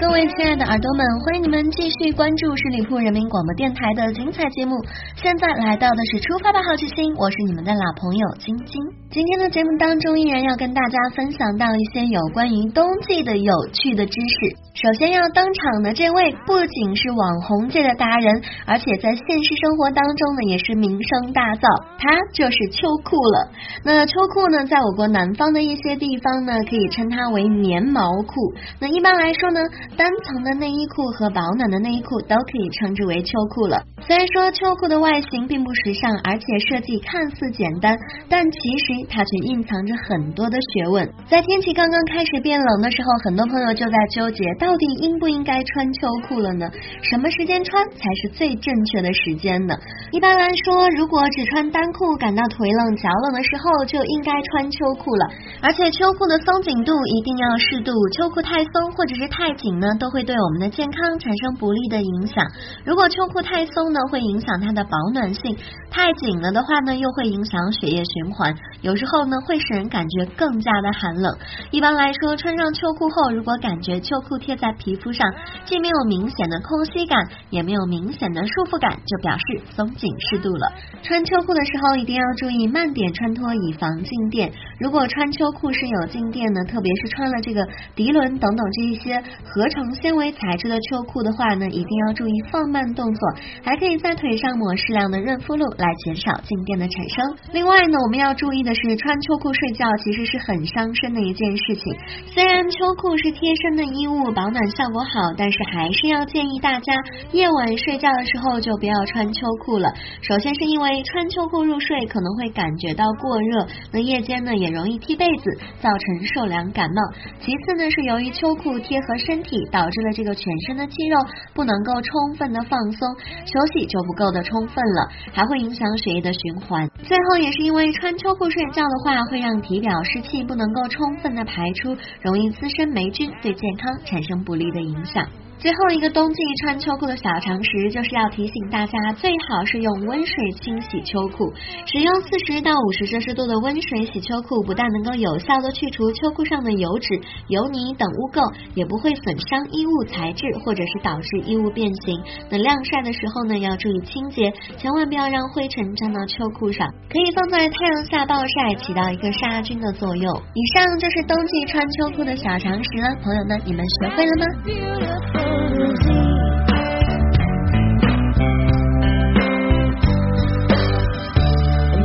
[0.00, 4.74] 各位亲爱的耳朵们，欢迎你们继续关注十里铺人民广播电台的精彩节目。
[5.14, 8.82] 现在来到的是出发吧好奇心，我是你们的老朋友晶晶。
[9.10, 14.56] 今天的节目当中，依然要跟大家分享到一些有关于冬季的有趣的知识。
[14.74, 21.68] 首先要登场的这位，不仅是网红界的达人，而且在现实生活当中呢，也是名声大噪。
[21.96, 23.48] 他就是秋裤了。
[23.84, 28.34] 那秋裤呢，在我国南方的一些地方呢，可以称它为棉毛裤。
[28.80, 29.60] 那一般来说呢。
[29.96, 33.80] 单层的内衣裤和保暖的内衣裤都可以称之为秋裤了。
[34.04, 37.96] 虽然说秋裤的外形并不时尚，而且设计看似简单，
[38.28, 41.08] 但其实它却蕴藏着很多的学问。
[41.30, 46.68] 在天气刚刚开始变冷的时候，很多朋友就在纠结，到底应不应该穿秋裤了呢？
[47.00, 49.74] 什么时间穿才是最正确的时间呢？
[50.12, 55.24] 一般来说，如果只穿单裤感到腿冷、脚冷的时候，就应该穿秋裤了。
[55.62, 59.54] 而且秋裤的松紧度一定要适度，秋裤太松或者是太。
[59.64, 62.44] 紧呢都会对我们的健康产生不利的影响。
[62.84, 65.56] 如果秋裤太松呢，会影响它的保暖性；
[65.90, 68.54] 太紧了的话呢，又会影响血液循环。
[68.82, 71.34] 有时候呢，会使人感觉更加的寒冷。
[71.70, 75.26] 一般来说，穿上秋裤后，如果感觉秋裤贴在皮肤上，
[75.64, 80.70] 既没有明显的空隙感，也没有明显的束缚感，就表示松紧适度了。
[81.02, 84.52] 穿秋裤的时候一定要注意慢点穿脱，以防静电。
[84.78, 93.20] 如果穿秋裤是有静电呢，特别是穿了这个涤纶等等这一些合成纤维材质的秋裤的话呢，一定要注意放慢动作，
[93.62, 97.36] 还可以在腿上抹适量的润肤露来减少静电的产生。
[97.52, 101.94] 另外呢，我们要注意的是，穿秋裤睡觉其实是很伤身的一件事情。
[102.26, 106.92] 虽然秋裤是贴身的衣物，保暖效果好，但是还是要建议大家
[107.32, 109.88] 夜晚睡觉的时候就不要穿秋裤了。
[110.22, 115.44] 首先是因为穿秋裤入睡可能会感觉到过热，那夜间呢也容易踢被子，
[115.80, 117.00] 造成受凉感冒。
[117.40, 121.16] 其次呢是由于秋裤贴合身体，导致了这个全身的肌肉
[121.54, 123.08] 不能够充分的放松，
[123.46, 126.88] 休息就不够的充分了，还会影响血液的循环。
[127.04, 135.24] 最后也是因为穿秋裤睡觉的话，会让体表湿气不能够充分的排出，容易滋生霉菌，对健康产生不利的影响。
[135.58, 141.50] 最后一个冬季穿秋裤的小常识，就是要提醒大家，最好是用温水清洗秋裤。
[141.86, 148.44] 使用四十到五十摄氏度的温水洗秋裤，不但能够有效的去除秋裤上的油脂、油泥等污垢，
[148.74, 152.20] 也不会损伤衣物材质，或者是导致衣物变形。
[152.50, 156.86] 那晾晒的时候呢，要注意清洁，千万不要让灰尘沾到秋裤上。
[157.08, 160.28] 可以放在太阳下暴晒，起到一个杀菌的作用。
[160.52, 165.43] 以上就是冬季穿秋裤的小常识了，朋友们，你们学会了吗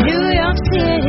[0.05, 1.08] ？New York City,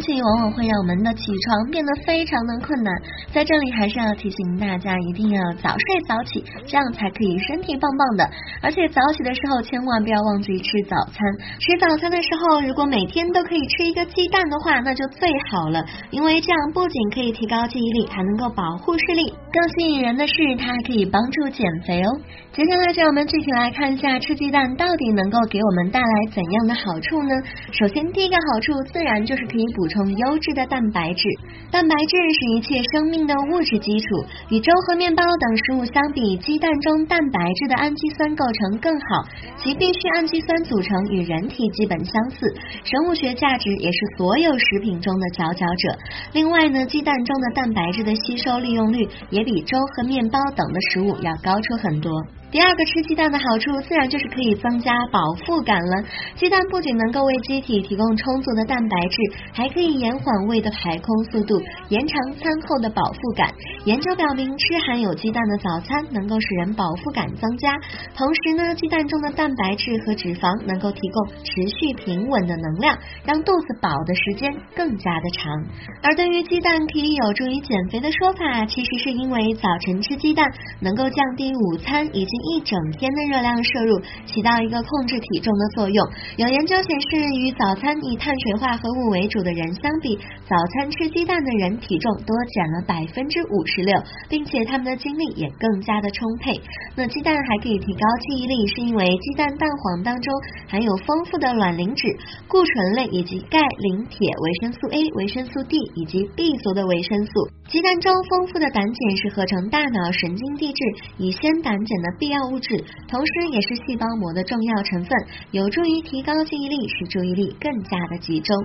[0.00, 2.92] 气往往会让我们的起床变得非常的困难，
[3.32, 8.28] 在这里还是要提醒大家一定要早睡早起，这样才可以身体棒棒的。
[8.62, 11.20] 而且早起的时候千万不要忘记吃早餐，
[11.60, 19.32] 吃早餐的时候如果每天都可以吃一个鸡蛋的话，那就最好了，因为这样不仅可以提高记忆力，还能够保护视力。
[19.52, 22.08] 更吸引人的是，它还可以帮助减肥哦。
[22.52, 27.30] 接下来，就让我们具体来看一下吃鸡蛋到底能够给我们带来怎样的好处呢？
[27.72, 31.22] 首先，第一个好处自然就是可以补充优质的蛋白质。
[31.70, 34.06] 蛋白质是一切生命的物质基础，
[34.48, 39.22] 与粥和面包等食物相比，鸡蛋中蛋白质的氨基酸构成更好，
[39.62, 42.52] 其必需氨基酸组成与人体基本相似，
[42.84, 45.98] 生物学价值也是所有食品中的佼佼者。
[46.32, 52.10] 另外呢，鸡蛋中的蛋白质的吸收利用率也比粥和面包等的食物要高出很多。
[52.50, 56.02] 第二个吃鸡蛋的好处，自然就是可以增加饱腹感了。
[56.34, 59.16] 鸡蛋不仅能够为机体提供充足的蛋白质，
[59.52, 63.48] 还可以延缓胃的排空速度，延长餐后的饱腹感。
[63.84, 67.72] 研究表明，吃含有鸡蛋的早餐能够使人饱腹感增加。
[68.16, 75.54] 同时呢，鸡蛋中的蛋白质和脂肪能够提供持续平稳的能量，让肚子饱的时间更加的长。
[76.02, 80.50] 而对于鸡蛋可以有助于减肥的说法，其实是因为早晨吃鸡蛋
[80.80, 86.06] 能够降低午餐以及一整天的热量摄入，起到一个控制体重的作用。
[86.36, 90.16] 有研究显示，与早餐以碳水化合物为主的人相比，
[90.48, 96.60] 早餐吃鸡蛋的人体重多减了百分之五十六，并且他们的精力也更加的充沛。
[96.96, 100.34] 那鸡蛋还可以提高记忆力，是因为鸡蛋蛋黄当中
[100.68, 102.08] 含有丰富的卵磷脂、
[102.48, 107.32] 固醇类以及钙、磷、铁、维生素 A、维生素 D 以及 B 族的维生素。
[107.68, 110.84] 鸡蛋中丰富的胆碱是合成大脑神经递质
[111.18, 115.10] 乙酰胆碱的必要物质，同时也是细胞膜的重要成分，
[115.50, 118.56] 有助于提高记忆力，使注意力更加的集中。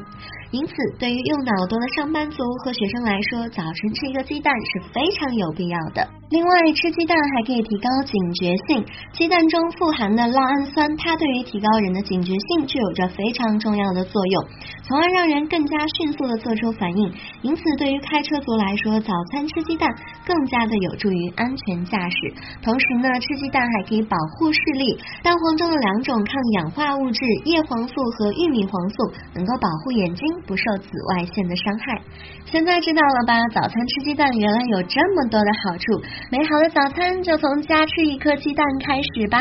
[0.52, 6.08] 因此，对于用脑多的上班族和学生来说，早晨吃一个鸡蛋是非常有必要的。
[6.28, 8.84] 另外，吃鸡蛋还可以提高警觉性。
[9.14, 14.44] 鸡蛋中富含的酪氨酸，它对于提高人的警觉性具有着非常重要的作用，
[14.82, 17.14] 从而让人更加迅速的做出反应。
[17.44, 19.88] 因此，对于开车族来说，早餐吃鸡蛋
[20.26, 22.18] 更加的有助于安全驾驶。
[22.64, 24.98] 同时呢，吃鸡蛋还可以保护视力。
[25.22, 32.02] 蛋黄中的两种抗氧化物质叶黄素和玉米黄素，能够保护眼睛不受紫外线的伤害。
[32.50, 33.38] 现在知道了吧？
[33.54, 36.15] 早餐吃鸡蛋原来有这么多的好处。
[36.32, 39.40] 美好的早餐就从加吃一颗鸡蛋开始吧。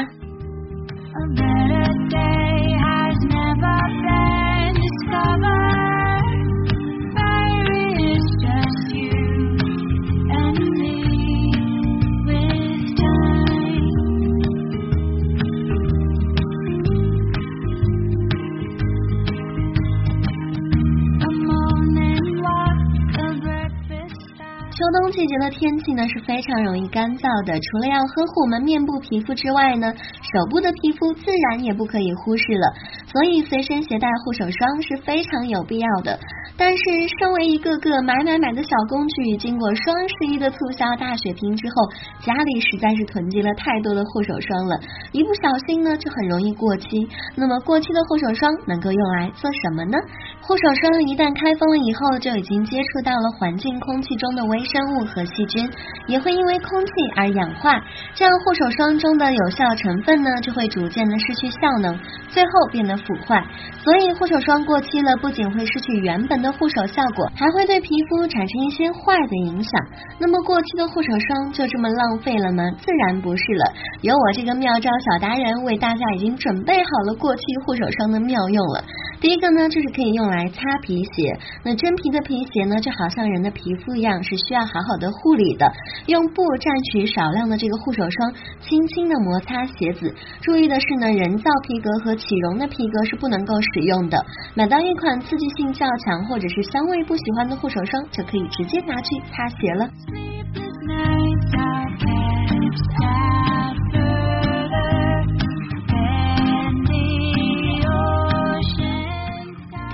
[24.74, 32.74] 秋冬季节的天气呢是非常容易干燥的，除了要呵护我们面部皮肤之外呢，手部的皮肤自然也不可以忽视了。
[33.14, 36.18] 所以随身携带护手霜是非常有必要的。
[36.56, 36.82] 但是
[37.18, 41.88] 身为一个个买买买的小工具，经过双十一的促销大血拼之后，
[42.26, 44.78] 家里实在是囤积了太多的护手霜了，
[45.12, 47.08] 一不小心呢就很容易过期。
[47.36, 49.98] 那么过期的护手霜能够用来做什么呢？
[50.42, 55.70] 护手霜一旦开封了以后，就已经接触到了环境空气中的微生物和细菌，
[56.06, 57.82] 也会因为空气而氧化，
[58.14, 63.44] 这样护手霜中的有效成分呢就会逐渐的失去效能，最后变得腐坏。
[63.82, 69.80] 所以护手霜过期了，不仅会失去原本的护手效果，还会对皮肤产生一些坏的影响。
[70.18, 72.64] 那么过期的护手霜就这么浪费了吗？
[72.78, 73.72] 自然不是了。
[74.02, 78.84] 有我这个妙招小达人为大家已经准备好了过期护手霜的妙用了。
[79.24, 81.32] 第一个呢，就是可以用来擦皮鞋。
[81.64, 85.72] 那真皮的皮鞋呢，就好像人的皮肤一样，是需要好好的护理的。
[86.08, 90.12] 用布蘸取少量的这个护手霜，轻轻的摩擦鞋子。
[90.42, 94.22] 注意的是呢，人造皮革和起绒的皮革是不能够使用的。
[94.54, 99.88] 买到一款刺激性较强或者是香味不喜欢的护手霜，就可以直接拿去擦鞋了。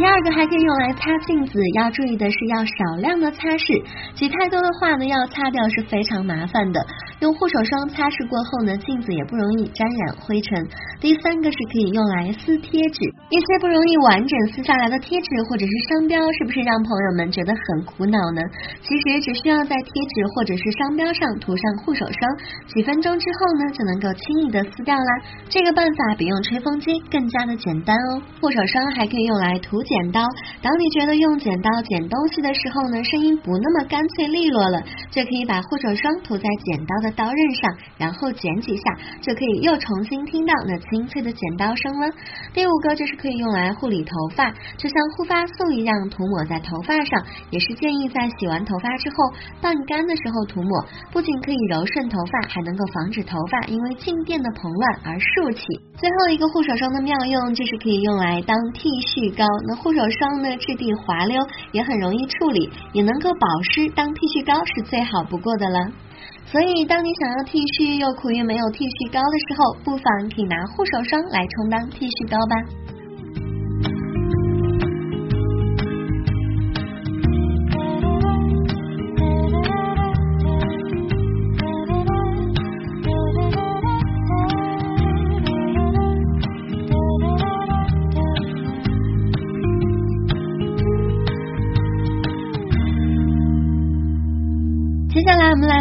[0.01, 3.85] 第二个还可以用来擦镜子，要注意的是要少量的擦拭，
[4.17, 6.81] 挤太多的话呢，要擦掉是非常麻烦的。
[7.21, 10.57] 用护手霜擦拭过后呢，镜子也不容易沾染灰尘。
[11.05, 18.41] 第三个是可以用来撕贴纸，一些不容易完整撕下来的贴纸或者是商标，是不是让朋友们觉得很苦恼呢？
[18.81, 22.25] 其实只需要在贴纸或者是商标上涂上护手霜，
[22.73, 25.13] 几分钟之后呢，就能够轻易的撕掉啦。
[25.53, 28.25] 这个办法比用吹风机更加的简单哦。
[28.41, 30.23] 护手霜还可以用来涂剪刀，
[30.63, 34.81] 当你觉得用剪刀剪东西的时候呢，声音不那么干脆利落了，
[35.11, 37.11] 就可以把护手霜涂在剪刀的。
[37.21, 38.83] 刀刃上，然后剪几下，
[39.21, 42.09] 就可以又重新听到那清脆的剪刀声了。
[42.55, 49.17] 第五个就是可以用来护理头发，就像护发素一样涂抹在头发上，也是建议在洗完头发之后
[49.61, 55.67] 半干的时候涂抹，不仅可以柔顺头发，还能够防止头发因为静电的蓬乱而竖起。
[55.99, 61.37] 最后一个护手霜的妙用就是可以用来当剃须膏，那护手霜呢质地滑溜，
[61.73, 65.79] 也很容易处理，也能够保湿，当剃须膏是最好不过的了。
[66.47, 70.05] 所以，当你想要剃须又苦于没有剃须膏的时候，不妨
[70.35, 72.57] 可以拿护手霜来充当剃须膏吧。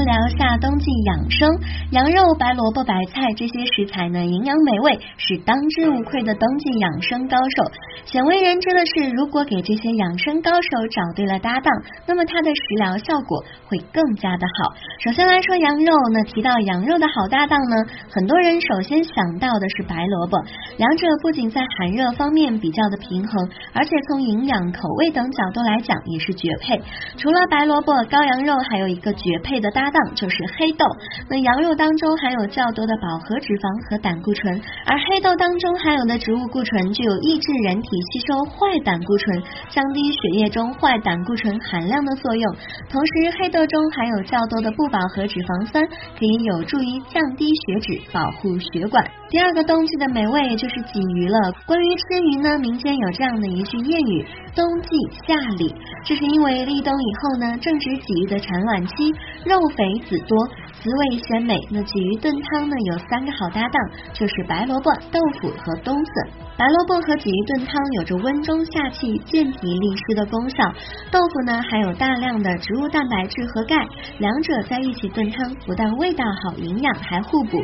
[0.09, 1.47] 聊下冬季养生。
[1.91, 7.71] 羊肉、白萝卜、白菜这些食材呢，营养美味，是当之无愧的冬季养生高手。
[8.05, 11.71] 鲜为人知的是，如果给这些养生高手找对了搭档，
[12.07, 14.73] 那么它的食疗效果会更加的好。
[15.05, 17.75] 首先来说羊肉，那提到羊肉的好搭档呢，
[18.09, 20.41] 很多人首先想到的是白萝卜。
[20.77, 26.81] 两者不仅在寒热方面比较的平衡，而且从营养、口味等角度来讲也是绝配。
[27.17, 30.85] 除了白萝卜、羔羊肉，还有一个绝配的搭档就是黑豆。
[31.29, 42.55] 那羊肉当中含有较多的饱和脂肪和胆固醇，而黑豆当中含有的植物固醇具有抑制人体吸收坏胆固醇、降低血液中坏胆固醇含量的作用。
[42.89, 45.83] 同时，黑豆中含有较多的不饱和脂肪酸，
[46.17, 49.03] 可以有助于降低血脂、保护血管。
[49.29, 51.37] 第二个冬季的美味就是鲫鱼了。
[51.67, 54.25] 关于吃鱼呢，民间有这样的一句谚语：
[54.55, 54.89] 冬季
[55.27, 55.75] 夏礼。
[56.03, 59.13] 这是因为立冬以后呢，正值鲫鱼的产卵期，
[59.45, 60.35] 肉肥籽多。
[60.79, 63.75] 滋味鲜美，那鲫鱼炖汤呢有三个好搭档，
[64.13, 66.11] 就是白萝卜、豆腐和冬笋。
[66.55, 70.63] 白萝卜和鲫鱼炖汤有着温中下气、健脾利湿的功效，
[71.11, 73.75] 豆腐呢含有大量的植物蛋白质和钙，
[74.19, 77.59] 两者在一起炖汤不但味道好、营养还互补。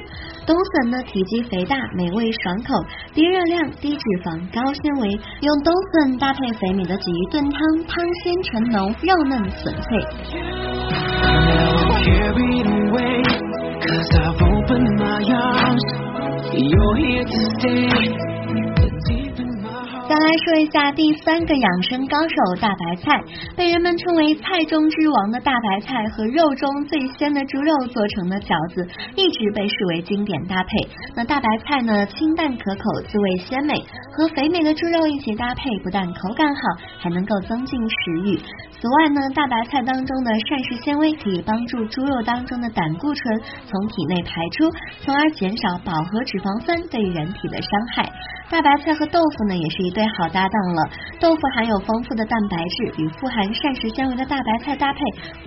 [0.45, 2.75] 冬笋呢体积肥大、美味爽口、
[3.13, 5.07] 低热量、低脂肪、高纤维，
[5.39, 10.74] 用冬笋搭配肥美的鲫鱼炖汤，汤鲜醇浓，肉嫩笋脆。
[13.81, 15.83] Cause I've opened my arms,
[16.53, 18.34] you're here to stay.
[20.15, 23.21] 再来说一下第三个养生高手大白菜，
[23.57, 30.69] 被人们称为菜中之王的大白菜和肉中最鲜的猪肉做成的饺子，一直被视为经典搭配。
[31.17, 33.75] 那大白菜呢，清淡可口，滋味鲜美，
[34.15, 36.61] 和肥美的猪肉一起搭配，不但口感好，
[36.97, 38.39] 还能够增进食欲。
[38.79, 44.71] 此外呢，大白菜当中的膳食纤维可以帮助猪肉当中的胆固醇从体内排出，
[45.03, 48.07] 从而减少饱和脂肪酸对人体的伤害。
[48.47, 50.83] 大白菜和豆腐呢，也是一对好搭档了。
[51.19, 54.99] 豆腐含有丰富的蛋白质，与富含膳食纤维的大白菜搭配，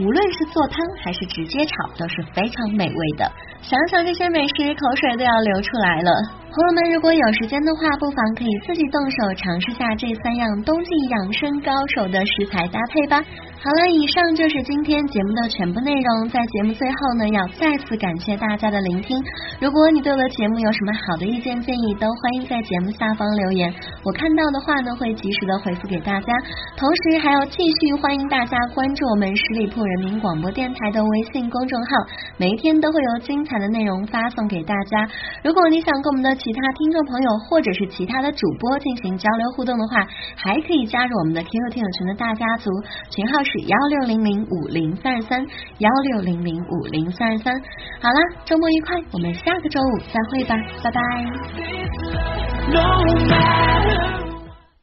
[0.03, 3.31] 无论是做汤还是直接炒，都是非常美味的。
[3.63, 6.11] 想想这些美食，口水都要流出来了。
[6.51, 13.23] 朋友们，如果有时间的话，不妨可以自己动手尝试下这三样冬季养生高手的食材搭配吧。
[13.61, 16.29] 好了，以上就是今天节目的全部内容。
[16.29, 19.19] 在节目最后呢，要再次感谢大家的聆听。
[19.61, 23.75] 如果你对我的节目有什么好的意见建议，都欢迎在节目下方留言，
[24.05, 26.33] 我看到的话呢，会及时的回复给大家。
[26.77, 31.91] 同时，还要继续欢迎大家关注我们十里铺人民广播电台的微信公众号，
[32.37, 35.11] 每一天都会有精彩的内容发送给大家。
[35.43, 42.71] 如果你想跟我们的其他听众朋友或者是其他的主播进行交流互动的话，还可以加入我们的 QQ 听友群的大家族，
[43.11, 45.41] 群号是幺六零零五零三二三
[45.79, 47.59] 幺六零零五零三二三。
[47.99, 51.01] 好了，周末愉快，我们下个周五再会吧，拜拜。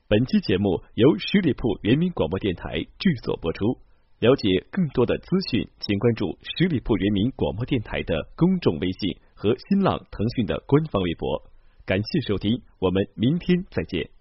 [0.07, 3.77] 本期节目由十里铺人民广播电台制作播出。
[4.19, 11.43] 了解更多的资讯，请关注十里铺人民广播电台的公众微信和新浪、腾讯的官方微博。
[11.85, 14.14] 感谢收听，我们明天再见。